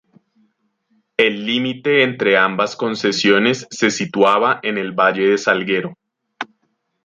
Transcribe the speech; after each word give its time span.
El 1.15 1.45
límite 1.45 2.01
entre 2.01 2.35
ambas 2.35 2.75
concesiones 2.75 3.67
se 3.69 3.91
situaba 3.91 4.59
en 4.63 4.79
el 4.79 4.93
valle 4.93 5.29
de 5.29 5.37
Salguero. 5.37 5.95